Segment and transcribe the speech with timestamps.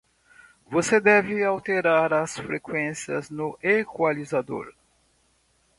[0.65, 4.73] você deve alterar as frequências no equalizador